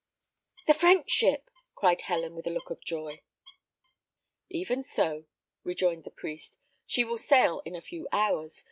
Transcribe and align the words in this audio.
"The 0.65 0.73
French 0.73 1.11
ship!" 1.11 1.51
cried 1.75 2.01
Helen, 2.01 2.33
with 2.33 2.47
a 2.47 2.49
look 2.49 2.71
of 2.71 2.81
joy. 2.83 3.21
"Even 4.49 4.81
so," 4.81 5.25
rejoined 5.63 6.05
the 6.05 6.09
priest; 6.09 6.57
"she 6.87 7.03
will 7.03 7.19
sail 7.19 7.61
in 7.65 7.75
a 7.75 7.81
few 7.81 8.07
hours. 8.11 8.59